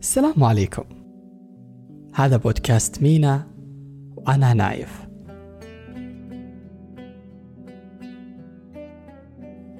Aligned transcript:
السلام 0.00 0.44
عليكم. 0.44 0.84
هذا 2.14 2.36
بودكاست 2.36 3.02
مينا 3.02 3.46
وأنا 4.16 4.54
نايف. 4.54 5.08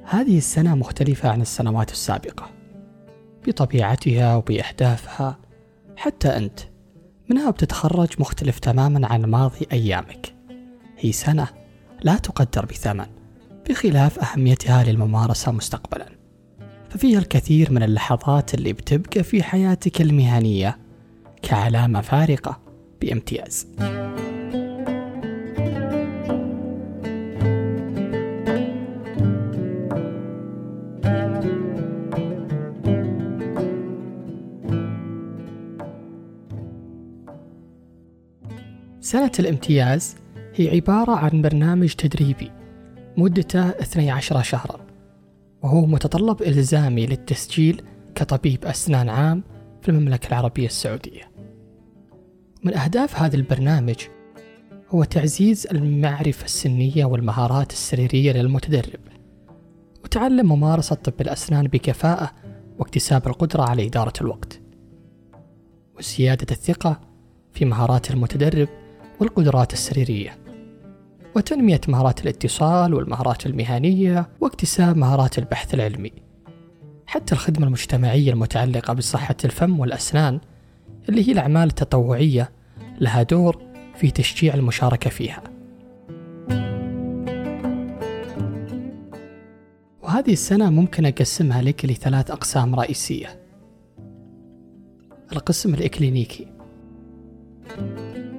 هذه 0.05 0.39
السنة 0.39 0.75
مختلفة 0.75 1.29
عن 1.29 1.41
السنوات 1.41 1.93
السابقة 1.93 2.51
بطبيعتها 3.47 4.37
وبأهدافها 4.37 5.39
حتى 5.97 6.29
أنت 6.29 6.61
منها 7.31 7.51
بتتخرج 7.51 8.09
مختلف 8.19 8.59
تماما 8.59 9.07
عن 9.07 9.25
ماضي 9.25 9.67
أيامك. 9.73 10.35
هي 10.99 11.13
سنة 11.13 11.49
لا 12.03 12.17
تقدر 12.17 12.67
بثمن 12.67 13.07
بخلاف 13.69 14.19
أهميتها 14.19 14.85
للممارسة 14.85 15.53
مستقبلا. 15.53 16.20
ففيها 16.91 17.19
الكثير 17.19 17.73
من 17.73 17.83
اللحظات 17.83 18.55
اللي 18.55 18.73
بتبقى 18.73 19.23
في 19.23 19.43
حياتك 19.43 20.01
المهنية 20.01 20.79
كعلامة 21.43 22.01
فارقة 22.01 22.61
بامتياز. 23.01 23.67
سنة 39.01 39.33
الامتياز 39.39 40.17
هي 40.55 40.69
عبارة 40.69 41.13
عن 41.13 41.43
برنامج 41.43 41.93
تدريبي 41.95 42.51
مدته 43.17 43.69
12 43.69 44.43
شهرا. 44.43 44.90
وهو 45.63 45.87
متطلب 45.87 46.43
إلزامي 46.43 47.07
للتسجيل 47.07 47.83
كطبيب 48.15 48.65
أسنان 48.65 49.09
عام 49.09 49.43
في 49.83 49.89
المملكة 49.89 50.29
العربية 50.29 50.67
السعودية. 50.67 51.31
من 52.65 52.77
أهداف 52.77 53.23
هذا 53.23 53.37
البرنامج 53.37 53.97
هو 54.89 55.05
تعزيز 55.05 55.67
المعرفة 55.67 56.45
السنية 56.45 57.05
والمهارات 57.05 57.73
السريرية 57.73 58.33
للمتدرب 58.33 59.01
وتعلم 60.05 60.53
ممارسة 60.53 60.95
طب 60.95 61.13
الأسنان 61.21 61.67
بكفاءة 61.67 62.31
واكتساب 62.79 63.27
القدرة 63.27 63.63
على 63.63 63.87
إدارة 63.87 64.13
الوقت 64.21 64.61
وزيادة 65.99 66.47
الثقة 66.51 67.01
في 67.53 67.65
مهارات 67.65 68.11
المتدرب 68.11 68.69
والقدرات 69.21 69.73
السريرية. 69.73 70.39
وتنمية 71.37 71.81
مهارات 71.89 72.23
الاتصال 72.23 72.95
والمهارات 72.95 73.47
المهنية 73.47 74.29
واكتساب 74.41 74.97
مهارات 74.97 75.39
البحث 75.39 75.75
العلمي. 75.75 76.13
حتى 77.07 77.33
الخدمة 77.35 77.67
المجتمعية 77.67 78.33
المتعلقة 78.33 78.93
بصحة 78.95 79.37
الفم 79.45 79.81
والأسنان 79.81 80.41
اللي 81.09 81.29
هي 81.29 81.33
الأعمال 81.33 81.69
التطوعية 81.69 82.51
لها 83.01 83.23
دور 83.23 83.63
في 83.97 84.11
تشجيع 84.11 84.55
المشاركة 84.55 85.11
فيها. 85.11 85.43
وهذه 90.03 90.33
السنة 90.33 90.71
ممكن 90.71 91.07
أقسمها 91.07 91.63
لك 91.63 91.85
لثلاث 91.85 92.31
أقسام 92.31 92.75
رئيسية. 92.75 93.41
القسم 95.33 95.75
الإكلينيكي. 95.75 96.47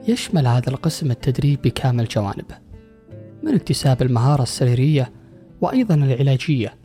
يشمل 0.08 0.48
هذا 0.48 0.70
القسم 0.70 1.12
التدريب 1.12 1.62
بكامل 1.62 2.06
جوانبه. 2.06 2.71
من 3.44 3.56
اكتساب 3.56 4.02
المهارة 4.02 4.44
السريرية 4.44 5.12
وأيضا 5.62 5.96
العلاجية 5.96 6.76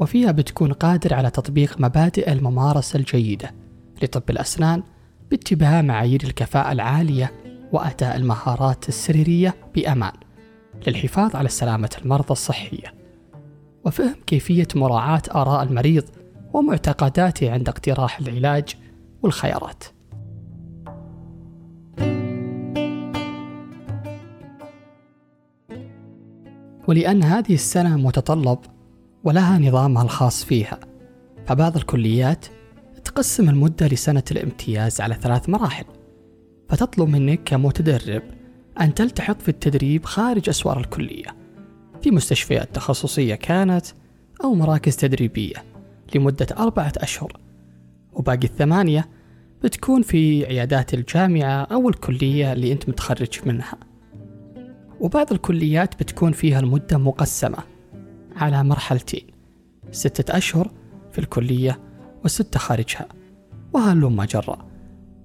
وفيها 0.00 0.32
بتكون 0.32 0.72
قادر 0.72 1.14
على 1.14 1.30
تطبيق 1.30 1.80
مبادئ 1.80 2.32
الممارسة 2.32 2.98
الجيدة 2.98 3.54
لطب 4.02 4.30
الأسنان 4.30 4.82
باتباع 5.30 5.82
معايير 5.82 6.20
الكفاءة 6.24 6.72
العالية 6.72 7.32
وأداء 7.72 8.16
المهارات 8.16 8.88
السريرية 8.88 9.54
بأمان 9.74 10.12
للحفاظ 10.86 11.36
على 11.36 11.48
سلامة 11.48 11.90
المرضى 12.04 12.30
الصحية. 12.30 12.94
وفهم 13.84 14.14
كيفية 14.26 14.68
مراعاة 14.74 15.22
آراء 15.34 15.62
المريض 15.62 16.04
ومعتقداته 16.52 17.52
عند 17.52 17.68
اقتراح 17.68 18.18
العلاج 18.18 18.74
والخيارات. 19.22 19.84
ولأن 26.86 27.22
هذه 27.22 27.54
السنة 27.54 27.96
متطلب 27.96 28.58
ولها 29.24 29.58
نظامها 29.58 30.02
الخاص 30.02 30.44
فيها. 30.44 30.80
فبعض 31.46 31.76
الكليات 31.76 32.46
تقسم 33.04 33.48
المدة 33.48 33.86
لسنة 33.86 34.22
الامتياز 34.30 35.00
على 35.00 35.14
ثلاث 35.14 35.48
مراحل. 35.48 35.84
فتطلب 36.68 37.08
منك 37.08 37.40
كمتدرب 37.44 38.22
أن 38.80 38.94
تلتحق 38.94 39.40
في 39.40 39.48
التدريب 39.48 40.04
خارج 40.04 40.48
أسوار 40.48 40.80
الكلية 40.80 41.26
في 42.02 42.10
مستشفيات 42.10 42.74
تخصصية 42.74 43.34
كانت 43.34 43.86
أو 44.44 44.54
مراكز 44.54 44.96
تدريبية 44.96 45.64
لمدة 46.14 46.46
أربعة 46.58 46.92
أشهر. 46.96 47.40
وباقي 48.12 48.44
الثمانية 48.44 49.08
بتكون 49.64 50.02
في 50.02 50.46
عيادات 50.46 50.94
الجامعة 50.94 51.62
أو 51.62 51.88
الكلية 51.88 52.52
اللي 52.52 52.72
أنت 52.72 52.88
متخرج 52.88 53.40
منها. 53.46 53.78
وبعض 55.00 55.32
الكليات 55.32 55.94
بتكون 56.00 56.32
فيها 56.32 56.60
المدة 56.60 56.98
مقسمة 56.98 57.58
على 58.36 58.64
مرحلتين 58.64 59.26
ستة 59.90 60.36
أشهر 60.36 60.70
في 61.12 61.18
الكلية 61.18 61.80
وستة 62.24 62.58
خارجها 62.58 63.08
وهلم 63.72 64.22
جرا 64.22 64.66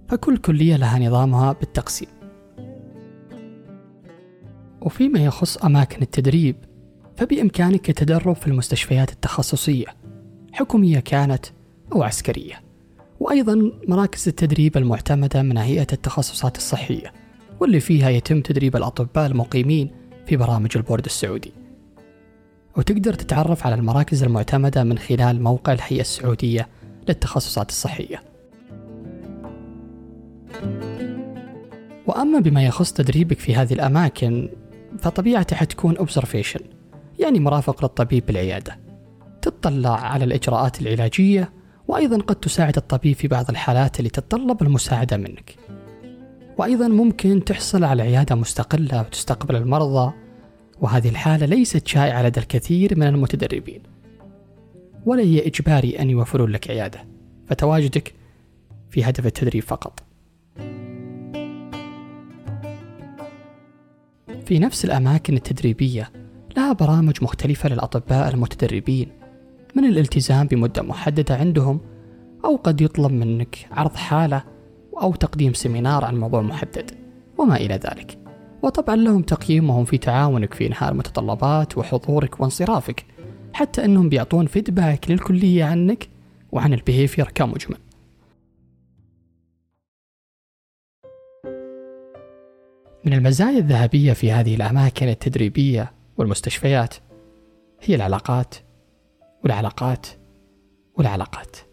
فكل 0.08 0.38
كلية 0.38 0.76
لها 0.76 1.00
نظامها 1.00 1.54
بالتقسيم. 1.54 2.10
وفيما 4.82 5.20
يخص 5.20 5.58
أماكن 5.58 6.02
التدريب 6.02 6.56
فبإمكانك 7.18 7.90
التدرب 7.90 8.36
في 8.36 8.48
المستشفيات 8.48 9.12
التخصصية 9.12 9.86
حكومية 10.52 11.00
كانت 11.00 11.46
أو 11.94 12.04
عسكرية 12.04 12.62
وأيضا 13.20 13.72
مراكز 13.88 14.28
التدريب 14.28 14.78
المعتمدة 14.78 15.42
من 15.42 15.58
هيئة 15.58 15.88
التخصصات 15.94 16.58
الصحية. 16.58 17.21
واللي 17.62 17.80
فيها 17.80 18.10
يتم 18.10 18.42
تدريب 18.42 18.76
الأطباء 18.76 19.26
المقيمين 19.26 19.92
في 20.26 20.38
برامج 20.38 20.70
البورد 20.76 21.06
السعودي. 21.06 21.54
وتقدر 22.78 23.14
تتعرف 23.14 23.66
على 23.66 23.76
المراكز 23.76 24.24
المعتمدة 24.24 24.84
من 24.84 24.98
خلال 24.98 25.44
موقع 25.44 25.74
الهيئة 25.74 26.02
السعودية 26.02 26.68
للتخصصات 27.10 27.70
الصحية. 27.70 28.24
وأما 32.08 32.40
بما 32.40 32.66
يخص 32.66 32.94
تدريبك 32.94 33.40
في 33.40 33.56
هذه 33.56 33.74
الأماكن 33.74 34.50
فطبيعته 35.00 35.56
حتكون 35.56 35.98
observation 35.98 36.62
يعني 37.20 37.40
مرافق 37.40 37.84
للطبيب 37.84 38.26
بالعيادة. 38.26 38.80
تطلع 39.42 40.00
على 40.00 40.24
الإجراءات 40.26 40.82
العلاجية 40.82 41.52
وأيضا 41.88 42.18
قد 42.18 42.36
تساعد 42.36 42.78
الطبيب 42.78 43.16
في 43.16 43.28
بعض 43.28 43.50
الحالات 43.50 44.00
اللي 44.00 44.10
تتطلب 44.10 44.62
المساعدة 44.62 45.18
منك. 45.18 45.56
وأيضا 46.62 46.88
ممكن 46.88 47.44
تحصل 47.44 47.84
على 47.84 48.02
عيادة 48.02 48.36
مستقلة 48.36 49.02
وتستقبل 49.02 49.56
المرضى 49.56 50.14
وهذه 50.82 51.10
الحالة 51.10 51.46
ليست 51.46 51.88
شائعة 51.88 52.24
لدى 52.24 52.40
الكثير 52.40 53.00
من 53.00 53.08
المتدربين. 53.08 53.82
ولا 55.06 55.24
هي 55.24 55.48
إجباري 55.48 56.00
أن 56.00 56.10
يوفرون 56.10 56.50
لك 56.50 56.70
عيادة 56.70 57.00
فتواجدك 57.48 58.14
في 58.90 59.04
هدف 59.04 59.26
التدريب 59.26 59.64
فقط. 59.64 60.04
في 64.46 64.60
نفس 64.60 64.86
الأماكن 64.86 65.34
التدريبية 65.34 66.12
لها 66.58 66.74
برامج 66.74 67.24
مختلفة 67.24 67.70
للأطباء 67.70 68.34
المتدربين 68.34 69.12
من 69.76 69.86
الالتزام 69.86 70.48
بمدة 70.48 70.82
محددة 70.82 71.36
عندهم 71.36 71.80
أو 72.46 72.56
قد 72.56 72.82
يطلب 72.82 73.12
منك 73.12 73.68
عرض 73.72 73.96
حالة 73.96 74.44
أو 75.02 75.16
تقديم 75.16 75.54
سيمينار 75.54 76.06
عن 76.06 76.20
موضوع 76.20 76.42
محدد 76.42 76.92
وما 77.38 77.56
إلى 77.56 77.74
ذلك. 77.74 78.18
وطبعا 78.64 78.96
لهم 78.96 79.22
تقييمهم 79.22 79.86
في 79.86 79.98
تعاونك 79.98 80.54
في 80.54 80.68
إنهاء 80.68 80.92
المتطلبات 80.92 81.78
وحضورك 81.78 82.40
وانصرافك 82.40 83.06
حتى 83.54 83.86
أنهم 83.86 84.10
بيعطون 84.10 84.46
feedback 84.46 85.12
للكلية 85.12 85.64
عنك 85.64 86.10
وعن 86.52 86.74
ال 86.74 86.80
behavior 86.80 87.32
كمجمل. 87.36 87.78
من 93.06 93.14
المزايا 93.14 93.58
الذهبية 93.58 94.14
في 94.14 94.32
هذه 94.32 94.56
الأماكن 94.56 95.08
التدريبية 95.08 95.92
والمستشفيات 96.18 96.96
هي 97.82 97.96
العلاقات 97.96 98.56
والعلاقات 99.44 100.08
والعلاقات. 100.96 101.71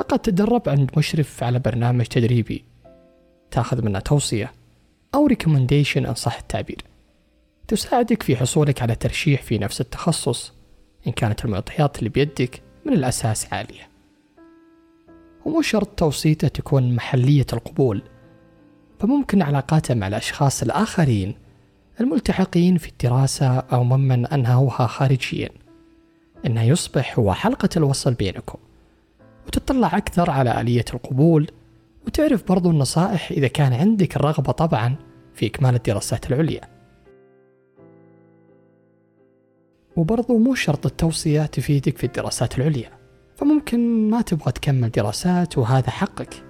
فقد 0.00 0.18
تدرب 0.18 0.68
عند 0.68 0.90
مشرف 0.96 1.42
على 1.42 1.58
برنامج 1.58 2.04
تدريبي. 2.04 2.64
تأخذ 3.50 3.84
منه 3.84 3.98
توصية 3.98 4.52
أو 5.14 5.26
recommendation 5.26 6.06
إن 6.06 6.14
صح 6.14 6.38
التعبير. 6.38 6.84
تساعدك 7.68 8.22
في 8.22 8.36
حصولك 8.36 8.82
على 8.82 8.94
ترشيح 8.94 9.42
في 9.42 9.58
نفس 9.58 9.80
التخصص 9.80 10.52
إن 11.06 11.12
كانت 11.12 11.44
المعطيات 11.44 11.98
اللي 11.98 12.10
بيدك 12.10 12.62
من 12.86 12.92
الأساس 12.92 13.52
عالية. 13.52 13.88
ومو 15.44 15.62
شرط 15.62 15.88
توصيته 15.88 16.48
تكون 16.48 16.94
محلية 16.94 17.46
القبول. 17.52 18.02
فممكن 19.00 19.42
علاقاته 19.42 19.94
مع 19.94 20.08
الأشخاص 20.08 20.62
الآخرين 20.62 21.34
الملتحقين 22.00 22.76
في 22.76 22.88
الدراسة 22.88 23.58
أو 23.58 23.84
ممن 23.84 24.26
أنهوها 24.26 24.86
خارجيا. 24.86 25.50
إنه 26.46 26.62
يصبح 26.62 27.18
هو 27.18 27.34
حلقة 27.34 27.68
الوصل 27.76 28.14
بينكم. 28.14 28.58
وتطلع 29.50 29.96
أكثر 29.96 30.30
على 30.30 30.60
آلية 30.60 30.84
القبول 30.94 31.50
وتعرف 32.06 32.48
برضو 32.48 32.70
النصائح 32.70 33.30
إذا 33.30 33.46
كان 33.46 33.72
عندك 33.72 34.16
الرغبة 34.16 34.52
طبعا 34.52 34.96
في 35.34 35.46
إكمال 35.46 35.74
الدراسات 35.74 36.30
العليا. 36.32 36.60
وبرضو 39.96 40.38
مو 40.38 40.54
شرط 40.54 40.86
التوصية 40.86 41.46
تفيدك 41.46 41.98
في 41.98 42.04
الدراسات 42.04 42.58
العليا 42.58 42.90
فممكن 43.36 44.10
ما 44.10 44.20
تبغى 44.22 44.52
تكمل 44.52 44.90
دراسات 44.90 45.58
وهذا 45.58 45.90
حقك. 45.90 46.44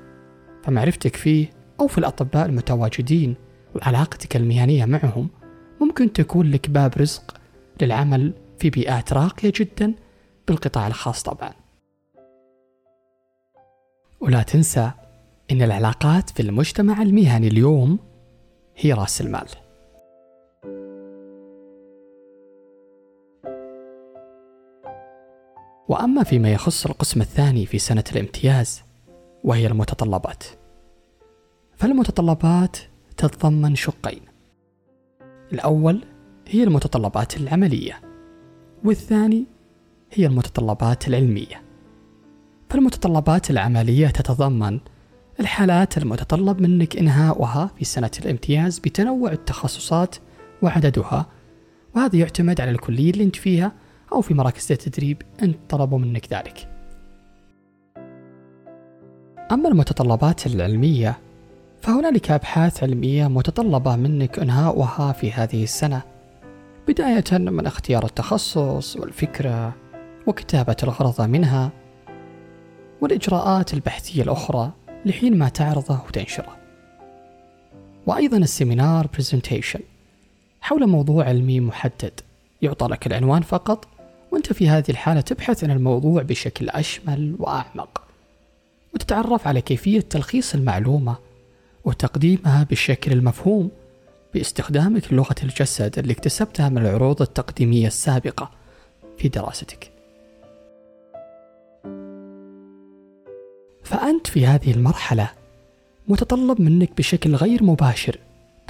فمعرفتك 0.63 1.17
فيه 1.17 1.51
أو 1.81 1.87
في 1.87 1.99
الأطباء 1.99 2.47
المتواجدين 2.47 3.35
وعلاقتك 3.75 4.37
المهنية 4.37 4.85
معهم 4.85 5.29
ممكن 5.81 6.13
تكون 6.13 6.51
لك 6.51 6.71
باب 6.71 6.95
رزق 6.97 7.35
للعمل 7.83 8.33
في 8.59 8.71
بيئات 8.71 9.13
راقية 9.13 9.53
جدا 9.57 9.95
بالقطاع 10.49 10.87
الخاص 10.87 11.23
طبعا. 11.23 11.60
ولا 14.21 14.43
تنسى 14.43 14.91
أن 15.51 15.63
العلاقات 15.63 16.31
في 16.31 16.43
المجتمع 16.43 17.03
المهني 17.03 17.49
اليوم 17.49 17.99
هي 18.77 18.93
رأس 18.93 19.21
المال. 19.21 19.49
وأما 25.89 26.23
فيما 26.23 26.53
يخص 26.53 26.87
القسم 26.87 27.21
الثاني 27.21 27.67
في 27.67 27.79
سنة 27.79 28.05
الامتياز 28.13 28.83
وهي 29.45 29.67
المتطلبات. 29.67 30.45
فالمتطلبات 31.77 32.77
تتضمن 33.17 33.75
شقين. 33.75 34.21
الأول 35.53 36.05
هي 36.49 36.63
المتطلبات 36.63 37.37
العملية 37.37 38.01
والثاني 38.85 39.45
هي 40.13 40.27
المتطلبات 40.27 41.09
العلمية. 41.09 41.70
فالمتطلبات 42.71 43.51
العملية 43.51 44.07
تتضمن 44.07 44.81
الحالات 45.41 45.99
المتطلب 45.99 46.61
منك 46.61 46.97
إنهاؤها 46.97 47.71
في 47.79 47.85
سنة 47.85 48.11
الامتياز 48.25 48.79
بتنوع 48.79 49.33
التخصصات 49.33 50.17
وعددها 50.63 51.27
وهذا 51.95 52.17
يعتمد 52.17 52.61
على 52.61 52.71
الكلية 52.71 53.11
اللي 53.11 53.25
أنت 53.25 53.37
فيها 53.37 53.73
أو 54.13 54.21
في 54.21 54.35
مراكز 54.35 54.73
التدريب 54.73 55.23
أنت 55.43 55.57
طلبوا 55.69 55.99
منك 55.99 56.33
ذلك. 56.33 56.69
أما 59.53 59.69
المتطلبات 59.69 60.47
العلمية 60.47 61.19
فهنالك 61.83 62.31
أبحاث 62.31 62.83
علمية 62.83 63.29
متطلبة 63.29 63.97
منك 63.97 64.39
إنهاؤها 64.39 65.13
في 65.13 65.33
هذه 65.33 65.63
السنة 65.63 66.03
بداية 66.89 67.39
من 67.39 67.67
اختيار 67.67 68.05
التخصص 68.05 68.97
والفكرة 68.97 69.75
وكتابة 70.27 70.77
الغرض 70.83 71.21
منها. 71.21 71.71
والإجراءات 73.01 73.75
البحثية 73.75 74.23
الأخرى 74.23 74.73
لحين 75.05 75.39
ما 75.39 75.49
تعرضه 75.49 76.01
وتنشره. 76.09 76.57
وأيضا 78.07 78.37
ال 78.37 78.46
seminar 78.46 79.07
presentation 79.15 79.81
حول 80.61 80.87
موضوع 80.87 81.25
علمي 81.25 81.61
محدد. 81.61 82.21
يعطى 82.63 82.87
لك 82.87 83.07
العنوان 83.07 83.43
فقط 83.43 83.89
وأنت 84.31 84.53
في 84.53 84.69
هذه 84.69 84.85
الحالة 84.89 85.21
تبحث 85.21 85.65
عن 85.65 85.71
الموضوع 85.71 86.23
بشكل 86.23 86.69
أشمل 86.69 87.37
وأعمق. 87.39 88.03
وتتعرف 88.95 89.47
على 89.47 89.61
كيفية 89.61 90.01
تلخيص 90.01 90.55
المعلومة 90.55 91.17
وتقديمها 91.85 92.63
بالشكل 92.65 93.13
المفهوم 93.13 93.71
باستخدامك 94.35 95.13
لغة 95.13 95.35
الجسد 95.43 95.99
اللي 95.99 96.13
اكتسبتها 96.13 96.69
من 96.69 96.79
العروض 96.79 97.23
التقديمية 97.23 97.87
السابقة 97.87 98.51
في 99.19 99.29
دراستك. 99.29 99.90
فأنت 103.91 104.27
في 104.27 104.47
هذه 104.47 104.71
المرحلة 104.71 105.31
متطلب 106.09 106.61
منك 106.61 106.91
بشكل 106.97 107.35
غير 107.35 107.65
مباشر 107.65 108.19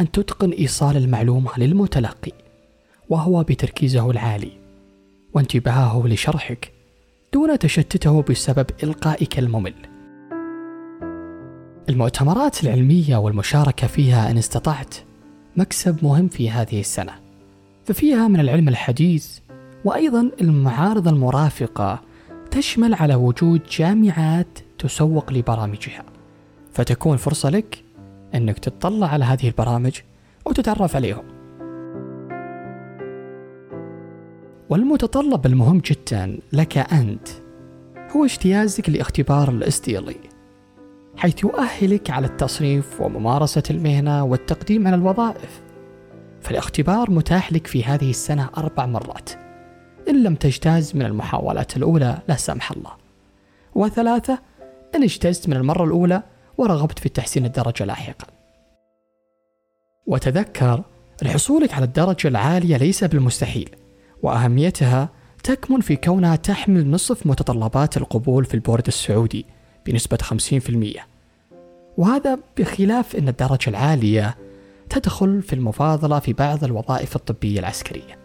أن 0.01 0.11
تتقن 0.11 0.51
إيصال 0.51 0.97
المعلومة 0.97 1.51
للمتلقي 1.59 2.33
وهو 3.09 3.43
بتركيزه 3.43 4.11
العالي 4.11 4.53
وانتباهه 5.35 6.07
لشرحك 6.07 6.73
دون 7.33 7.59
تشتته 7.59 8.23
بسبب 8.23 8.67
إلقائك 8.83 9.39
الممل. 9.39 9.75
المؤتمرات 11.89 12.65
العلمية 12.65 13.17
والمشاركة 13.17 13.87
فيها 13.87 14.31
إن 14.31 14.39
استطعت 14.39 14.95
مكسب 15.57 16.05
مهم 16.05 16.29
في 16.29 16.51
هذه 16.51 16.81
السنة 16.81 17.13
ففيها 17.85 18.29
من 18.29 18.41
العلم 18.41 18.69
الحديث 18.69 19.39
وأيضا 19.85 20.31
المعارض 20.41 21.09
المرافقة 21.09 22.03
تشمل 22.51 22.95
على 22.95 23.15
وجود 23.15 23.61
جامعات 23.79 24.59
تسوق 24.81 25.33
لبرامجها. 25.33 26.05
فتكون 26.73 27.17
فرصة 27.17 27.51
لك 27.51 27.85
أنك 28.35 28.59
تطلع 28.59 29.07
على 29.07 29.25
هذه 29.25 29.49
البرامج 29.49 30.01
وتتعرف 30.47 30.97
عليهم. 30.97 31.25
والمتطلب 34.71 35.47
المهم 35.47 35.79
جدا 35.79 36.39
لك 36.53 36.79
أنت 36.79 37.29
هو 38.17 38.25
اجتيازك 38.25 38.89
لاختبار 38.89 39.49
الاس 39.49 39.91
حيث 41.17 41.43
يؤهلك 41.43 42.11
على 42.11 42.27
التصنيف 42.27 43.01
وممارسة 43.01 43.63
المهنة 43.71 44.25
والتقديم 44.25 44.87
على 44.87 44.97
الوظائف. 44.97 45.63
فالاختبار 46.41 47.11
متاح 47.11 47.53
لك 47.53 47.67
في 47.67 47.85
هذه 47.85 48.11
السنة 48.11 48.49
أربع 48.57 48.87
مرات 48.87 49.31
إن 50.09 50.23
لم 50.23 50.35
تجتاز 50.35 50.97
من 50.97 51.03
المحاولات 51.03 51.77
الأولى 51.77 52.19
لا 52.29 52.37
سمح 52.37 52.73
الله. 52.73 52.93
وثلاثة 53.75 54.39
إن 54.97 55.03
اجتزت 55.03 55.49
من 55.49 55.57
المرة 55.57 55.85
الأولى 55.85 56.23
ورغبت 56.59 56.99
في 56.99 57.09
تحسين 57.09 57.45
الدرجة 57.45 57.85
لاحقا. 57.85 58.27
وتذكر 60.07 60.83
لحصولك 61.23 61.75
على 61.75 61.85
الدرجة 61.85 62.29
العالية 62.29 62.77
ليس 62.77 63.05
بالمستحيل 63.05 63.71
وأهميتها 64.23 65.09
تكمن 65.45 65.81
في 65.81 65.97
كونها 65.97 66.37
تحمل 66.37 66.91
نصف 66.91 67.27
متطلبات 67.27 67.97
القبول 67.97 68.45
في 68.45 68.55
البورد 68.55 68.87
السعودي 68.87 69.47
بنسبة 69.87 70.17
50% 70.17 71.01
وهذا 71.97 72.39
بخلاف 72.59 73.17
أن 73.17 73.29
الدرجة 73.29 73.71
العالية 73.71 74.37
تدخل 74.91 75.43
في 75.43 75.53
المفاضلة 75.53 76.19
في 76.19 76.33
بعض 76.33 76.65
الوظائف 76.65 77.17
الطبية 77.17 77.61
العسكرية. 77.61 78.20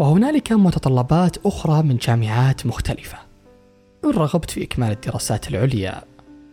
وهنالك 0.00 0.52
متطلبات 0.52 1.46
أخرى 1.46 1.82
من 1.82 1.96
جامعات 1.96 2.66
مختلفة. 2.66 3.18
إن 4.04 4.10
رغبت 4.10 4.50
في 4.50 4.64
إكمال 4.64 4.90
الدراسات 4.90 5.48
العليا 5.48 6.02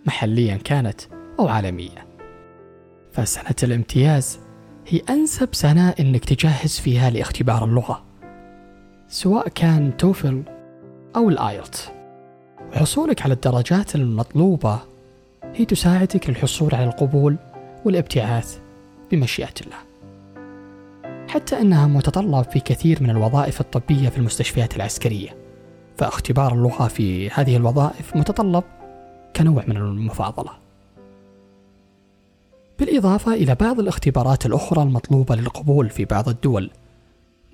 محليا 0.05 0.57
كانت 0.57 1.01
أو 1.39 1.47
عالمية 1.47 2.07
فسنة 3.11 3.55
الامتياز 3.63 4.39
هي 4.87 5.01
أنسب 5.09 5.49
سنة 5.55 5.89
إنك 5.89 6.25
تجهز 6.25 6.79
فيها 6.79 7.09
لاختبار 7.09 7.65
اللغة 7.65 8.03
سواء 9.07 9.47
كان 9.47 9.97
توفل 9.97 10.43
أو 11.15 11.29
الآيلت 11.29 11.93
وحصولك 12.71 13.21
على 13.21 13.33
الدرجات 13.33 13.95
المطلوبة 13.95 14.79
هي 15.43 15.65
تساعدك 15.65 16.29
للحصول 16.29 16.75
على 16.75 16.85
القبول 16.85 17.37
والابتعاث 17.85 18.59
بمشيئة 19.11 19.53
الله. 19.61 19.86
حتى 21.27 21.61
أنها 21.61 21.87
متطلب 21.87 22.43
في 22.43 22.59
كثير 22.59 23.03
من 23.03 23.09
الوظائف 23.09 23.61
الطبية 23.61 24.09
في 24.09 24.17
المستشفيات 24.17 24.75
العسكرية. 24.75 25.37
فاختبار 25.97 26.53
اللغة 26.53 26.87
في 26.87 27.29
هذه 27.29 27.55
الوظائف 27.55 28.15
متطلب 28.15 28.63
كنوع 29.35 29.63
من 29.67 29.77
المفاضلة. 29.77 30.51
بالإضافة 32.79 33.33
إلى 33.33 33.55
بعض 33.55 33.79
الاختبارات 33.79 34.45
الأخرى 34.45 34.83
المطلوبة 34.83 35.35
للقبول 35.35 35.89
في 35.89 36.05
بعض 36.05 36.29
الدول 36.29 36.69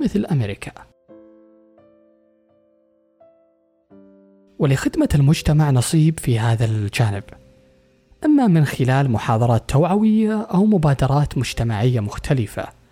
مثل 0.02 0.26
أمريكا. 0.26 0.72
ولخدمة 4.60 5.10
المجتمع 5.16 5.72
نصيب 5.72 6.20
في 6.20 6.40
هذا 6.40 6.66
الجانب. 6.66 7.24
إما 8.26 8.48
من 8.48 8.66
خلال 8.66 9.12
محاضرات 9.12 9.70
توعوية 9.70 10.42
أو 10.42 10.66
مبادرات 10.66 11.38
مجتمعية 11.38 12.00
مختلفة 12.00 12.83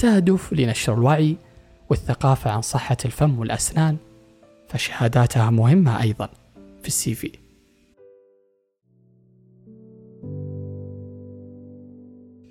تهدف 0.00 0.52
لنشر 0.52 0.94
الوعي 0.94 1.36
والثقافة 1.90 2.50
عن 2.50 2.62
صحة 2.62 2.96
الفم 3.04 3.38
والأسنان 3.38 3.96
فشهاداتها 4.68 5.50
مهمة 5.50 6.02
أيضا 6.02 6.28
في 6.82 6.88
السي 6.88 7.14
في. 7.14 7.32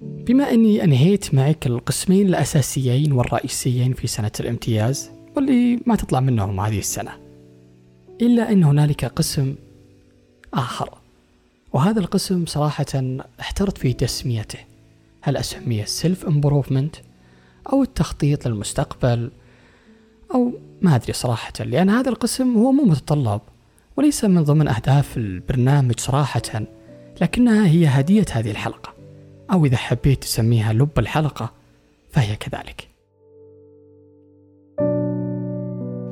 بما 0.01 0.51
أني 0.51 0.83
أنهيت 0.83 1.33
معك 1.33 1.67
القسمين 1.67 2.27
الأساسيين 2.27 3.11
والرئيسيين 3.11 3.93
في 3.93 4.07
سنة 4.07 4.31
الامتياز 4.39 5.11
واللي 5.35 5.79
ما 5.85 5.95
تطلع 5.95 6.19
منهم 6.19 6.59
هذه 6.59 6.79
السنة 6.79 7.11
إلا 8.21 8.51
أن 8.51 8.63
هنالك 8.63 9.05
قسم 9.05 9.55
آخر 10.53 10.97
وهذا 11.73 11.99
القسم 11.99 12.45
صراحة 12.45 13.19
احترت 13.39 13.77
في 13.77 13.93
تسميته. 13.93 14.59
هل 15.21 15.37
أسميه 15.37 15.85
self 15.85 16.25
improvement 16.25 16.95
أو 17.73 17.83
التخطيط 17.83 18.47
للمستقبل 18.47 19.31
أو 20.35 20.53
ما 20.81 20.95
أدري 20.95 21.13
صراحة 21.13 21.53
لأن 21.59 21.89
هذا 21.89 22.09
القسم 22.09 22.57
هو 22.57 22.71
مو 22.71 22.83
متطلب 22.83 23.41
وليس 23.97 24.25
من 24.25 24.43
ضمن 24.43 24.67
أهداف 24.67 25.17
البرنامج 25.17 25.99
صراحة 25.99 26.41
لكنها 27.21 27.67
هي 27.67 27.87
هدية 27.87 28.25
هذه 28.31 28.51
الحلقة 28.51 28.93
أو 29.51 29.65
إذا 29.65 29.77
حبيت 29.77 30.21
تسميها 30.21 30.73
لب 30.73 30.99
الحلقة 30.99 31.51
فهي 32.11 32.35
كذلك. 32.35 32.87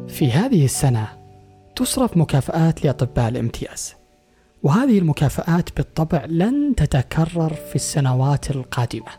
في 0.07 0.31
هذه 0.31 0.65
السنة 0.65 1.07
تصرف 1.75 2.17
مكافآت 2.17 2.85
لأطباء 2.85 3.27
الامتياز 3.29 3.95
وهذه 4.63 4.99
المكافآت 4.99 5.77
بالطبع 5.77 6.25
لن 6.25 6.75
تتكرر 6.75 7.53
في 7.53 7.75
السنوات 7.75 8.51
القادمة. 8.51 9.11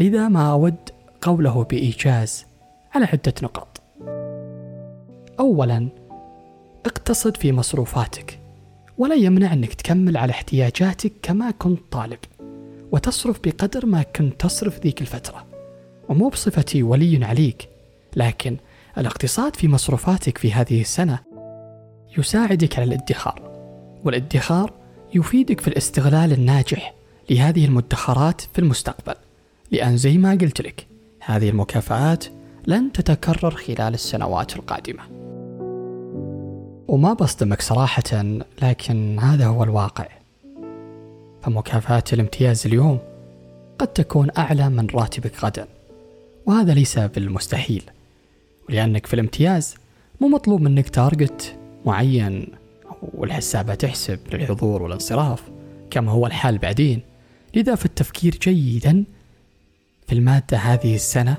لذا 0.00 0.28
ما 0.28 0.52
أود 0.52 0.93
قوله 1.24 1.64
بإيجاز 1.64 2.46
على 2.94 3.04
عدة 3.04 3.34
نقاط. 3.42 3.82
أولا 5.40 5.88
اقتصد 6.86 7.36
في 7.36 7.52
مصروفاتك 7.52 8.40
ولا 8.98 9.14
يمنع 9.14 9.52
أنك 9.52 9.74
تكمل 9.74 10.16
على 10.16 10.30
احتياجاتك 10.30 11.12
كما 11.22 11.50
كنت 11.50 11.80
طالب 11.90 12.18
وتصرف 12.92 13.40
بقدر 13.44 13.86
ما 13.86 14.02
كنت 14.02 14.40
تصرف 14.40 14.80
ذيك 14.80 15.00
الفترة. 15.00 15.46
ومو 16.08 16.28
بصفتي 16.28 16.82
ولي 16.82 17.24
عليك 17.24 17.68
لكن 18.16 18.56
الاقتصاد 18.98 19.56
في 19.56 19.68
مصروفاتك 19.68 20.38
في 20.38 20.52
هذه 20.52 20.80
السنة 20.80 21.18
يساعدك 22.18 22.78
على 22.78 22.84
الادخار 22.84 23.50
والادخار 24.04 24.72
يفيدك 25.14 25.60
في 25.60 25.68
الاستغلال 25.68 26.32
الناجح 26.32 26.94
لهذه 27.30 27.64
المدخرات 27.64 28.40
في 28.40 28.58
المستقبل. 28.58 29.14
لأن 29.70 29.96
زي 29.96 30.18
ما 30.18 30.30
قلت 30.30 30.60
لك 30.60 30.93
هذه 31.26 31.48
المكافآت 31.48 32.24
لن 32.66 32.92
تتكرر 32.92 33.50
خلال 33.50 33.94
السنوات 33.94 34.56
القادمة. 34.56 35.02
وما 36.88 37.12
بصدمك 37.12 37.62
صراحة 37.62 38.24
لكن 38.62 39.18
هذا 39.18 39.46
هو 39.46 39.64
الواقع. 39.64 40.06
فمكافأة 41.42 42.04
الامتياز 42.12 42.66
اليوم 42.66 42.98
قد 43.78 43.86
تكون 43.86 44.28
أعلى 44.38 44.68
من 44.68 44.86
راتبك 44.94 45.44
غدا 45.44 45.66
وهذا 46.46 46.74
ليس 46.74 46.98
بالمستحيل. 46.98 47.82
ولأنك 48.68 49.06
في 49.06 49.14
الامتياز 49.14 49.74
مو 50.20 50.28
مطلوب 50.28 50.60
منك 50.60 50.88
تارجت 50.88 51.56
معين 51.86 52.46
والحسابة 53.14 53.74
تحسب 53.74 54.18
للحضور 54.32 54.82
والانصراف 54.82 55.42
كما 55.90 56.12
هو 56.12 56.26
الحال 56.26 56.58
بعدين. 56.58 57.00
لذا 57.54 57.74
في 57.74 57.84
التفكير 57.84 58.38
جيدا 58.42 59.04
في 60.06 60.12
المادة 60.12 60.56
هذه 60.56 60.94
السنة 60.94 61.36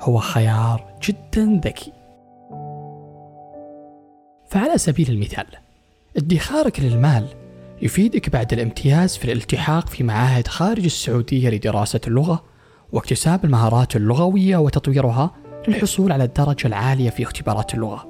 هو 0.00 0.18
خيار 0.18 0.94
جدا 1.08 1.60
ذكي. 1.64 1.92
فعلى 4.48 4.78
سبيل 4.78 5.10
المثال 5.10 5.46
ادخارك 6.16 6.80
للمال 6.80 7.26
يفيدك 7.82 8.30
بعد 8.30 8.52
الامتياز 8.52 9.16
في 9.16 9.24
الالتحاق 9.24 9.88
في 9.88 10.04
معاهد 10.04 10.48
خارج 10.48 10.84
السعودية 10.84 11.50
لدراسة 11.50 12.00
اللغة 12.06 12.44
واكتساب 12.92 13.44
المهارات 13.44 13.96
اللغوية 13.96 14.56
وتطويرها 14.56 15.30
للحصول 15.68 16.12
على 16.12 16.24
الدرجة 16.24 16.66
العالية 16.66 17.10
في 17.10 17.22
اختبارات 17.22 17.74
اللغة 17.74 18.06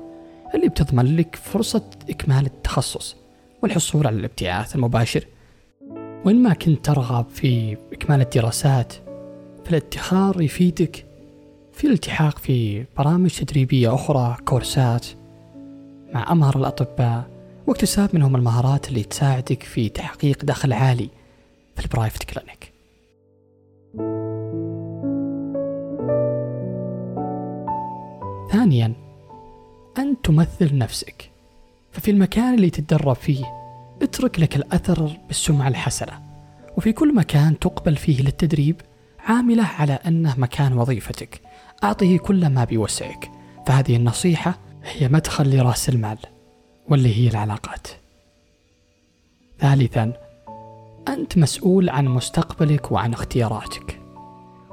اللي 0.54 0.68
بتضمن 0.68 1.16
لك 1.16 1.36
فرصة 1.36 1.82
إكمال 2.10 2.46
التخصص 2.46 3.16
والحصول 3.62 4.06
على 4.06 4.16
الابتعاث 4.16 4.74
المباشر. 4.74 5.24
وإن 6.24 6.42
ما 6.42 6.54
كنت 6.54 6.84
ترغب 6.84 7.26
في 7.30 7.76
إكمال 7.92 8.20
الدراسات 8.20 8.94
فالادخار 9.64 10.42
يفيدك 10.42 11.06
في 11.72 11.86
الالتحاق 11.86 12.38
في 12.38 12.84
برامج 12.98 13.30
تدريبية 13.30 13.94
أخرى 13.94 14.36
كورسات 14.44 15.06
مع 16.14 16.32
أمهر 16.32 16.56
الأطباء 16.56 17.30
واكتساب 17.66 18.10
منهم 18.12 18.36
المهارات 18.36 18.88
اللي 18.88 19.02
تساعدك 19.02 19.62
في 19.62 19.88
تحقيق 19.88 20.44
دخل 20.44 20.72
عالي 20.72 21.08
في 21.76 21.84
البرايفت 21.84 22.24
كلينيك. 22.24 22.72
ثانيا 28.52 28.92
أن 29.98 30.16
تمثل 30.22 30.78
نفسك. 30.78 31.30
ففي 31.92 32.10
المكان 32.10 32.54
اللي 32.54 32.70
تتدرب 32.70 33.16
فيه 33.16 33.44
اترك 34.02 34.40
لك 34.40 34.56
الأثر 34.56 35.16
بالسمعة 35.28 35.68
الحسنة. 35.68 36.20
وفي 36.76 36.92
كل 36.92 37.14
مكان 37.14 37.58
تقبل 37.58 37.96
فيه 37.96 38.22
للتدريب 38.22 38.76
عاملة 39.24 39.64
على 39.64 39.92
أنه 39.92 40.34
مكان 40.38 40.78
وظيفتك. 40.78 41.40
أعطه 41.84 42.16
كل 42.16 42.46
ما 42.46 42.64
بوسعك. 42.64 43.30
فهذه 43.66 43.96
النصيحة 43.96 44.58
هي 44.84 45.08
مدخل 45.08 45.56
لرأس 45.56 45.88
المال 45.88 46.18
واللي 46.88 47.16
هي 47.16 47.30
العلاقات. 47.30 47.86
ثالثا 49.58 50.12
أنت 51.08 51.38
مسؤول 51.38 51.90
عن 51.90 52.08
مستقبلك 52.08 52.92
وعن 52.92 53.12
اختياراتك. 53.12 54.00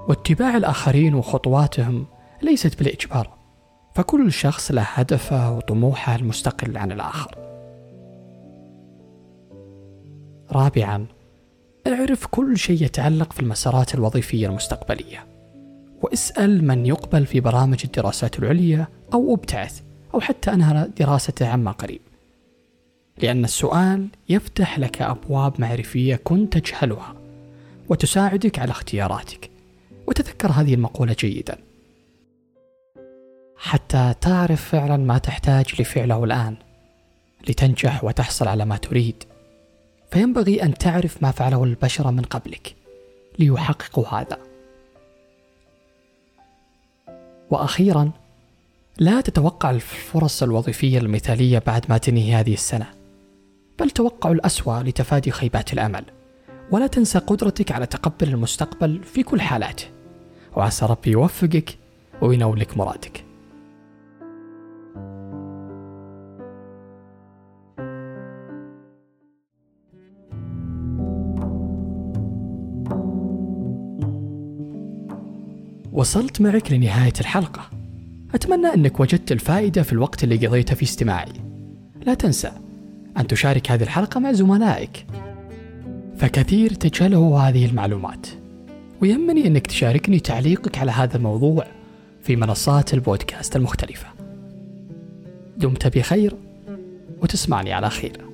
واتباع 0.08 0.58
الآخرين 0.58 1.14
وخطواتهم 1.14 2.06
ليست 2.42 2.80
بالإجبار. 2.80 3.40
فكل 3.96 4.32
شخص 4.32 4.72
له 4.72 4.82
هدفه 4.82 5.52
وطموحه 5.52 6.16
المستقل 6.16 6.78
عن 6.78 6.92
الآخر. 6.92 7.36
رابعا 10.52 11.06
أعرف 11.94 12.28
كل 12.28 12.58
شيء 12.58 12.84
يتعلق 12.84 13.34
في 13.34 13.40
المسارات 13.40 13.96
الوظيفية 13.96 14.48
المستقبلية. 14.48 15.26
وأسأل 16.02 16.68
من 16.68 16.86
يقبل 16.86 17.26
في 17.26 17.40
برامج 17.40 17.82
الدراسات 17.86 18.40
العليا 18.40 18.88
أو 19.14 19.34
ابتعث 19.34 19.82
أو 20.14 20.20
حتى 20.20 20.54
أنهى 20.54 20.90
دراسته 21.00 21.48
عما 21.48 21.72
قريب. 21.72 22.02
لأن 23.18 23.44
السؤال 23.44 24.08
يفتح 24.30 24.80
لك 24.80 25.02
أبواب 25.02 25.62
معرفية 25.62 26.16
كنت 26.16 26.58
تجهلها 26.58 27.16
وتساعدك 27.90 28.60
على 28.60 28.72
اختياراتك. 28.72 29.50
وتذكر 30.08 30.52
هذه 30.52 30.74
المقولة 30.74 31.16
جيدا. 31.20 31.58
حتى 33.58 34.14
تعرف 34.22 34.70
فعلا 34.70 34.98
ما 34.98 35.18
تحتاج 35.18 35.82
لفعله 35.82 36.24
الآن 36.24 36.56
لتنجح 37.48 38.04
وتحصل 38.04 38.48
على 38.48 38.66
ما 38.66 38.78
تريد. 38.78 39.24
فينبغي 40.12 40.64
أن 40.64 40.74
تعرف 40.74 41.24
ما 41.24 41.32
فعله 41.32 41.64
البشر 41.64 42.12
من 42.12 42.22
قبلك 42.22 42.76
ليحققوا 43.40 44.08
هذا. 44.08 44.38
وأخيرا 47.50 48.12
لا 48.98 49.22
تتوقع 49.22 49.70
الفرص 49.72 50.44
الوظيفية 50.44 50.98
المثالية 50.98 51.60
بعد 51.60 51.86
ما 51.90 51.98
تنهي 51.98 52.34
هذه 52.34 52.54
السنة 52.54 52.88
بل 53.80 53.90
توقع 53.90 54.32
الأسوأ 54.32 54.84
لتفادي 54.84 55.32
خيبات 55.32 55.74
الأمل. 55.74 56.04
ولا 56.72 56.88
تنسى 56.88 57.20
قدرتك 57.20 57.72
على 57.72 57.86
تقبل 57.86 58.28
المستقبل 58.30 59.04
في 59.04 59.24
كل 59.24 59.42
حالاته 59.42 59.86
وعسى 60.56 60.86
ربي 60.86 61.12
يوفقك 61.12 61.78
وينولك 62.22 62.78
مرادك. 62.78 63.19
وصلت 76.00 76.42
معك 76.42 76.72
لنهاية 76.72 77.14
الحلقة. 77.20 77.70
أتمنى 78.34 78.68
أنك 78.68 79.00
وجدت 79.00 79.32
الفائدة 79.32 79.84
في 79.84 79.94
الوقت 79.94 80.24
اللي 80.24 80.48
قضيته 80.48 80.76
في 80.76 80.84
استماعي. 80.84 81.32
لا 82.06 82.14
تنسى 82.14 82.52
أن 83.18 83.28
تشارك 83.28 83.72
هذه 83.72 83.84
الحلقة 83.84 84.20
مع 84.20 84.32
زملائك. 84.32 85.06
فكثير 86.18 86.74
تجهله 86.74 87.40
هذه 87.40 87.66
المعلومات. 87.66 88.28
ويهمني 89.02 89.48
أنك 89.48 89.68
تشاركني 89.68 90.20
تعليقك 90.20 90.78
على 90.78 90.92
هذا 90.92 91.18
الموضوع 91.18 91.66
في 92.22 92.36
منصات 92.36 92.94
البودكاست 92.94 93.56
المختلفة. 93.56 94.08
دمت 95.58 95.98
بخير 95.98 96.36
وتسمعني 97.22 97.74
على 97.74 97.90
خير. 97.90 98.29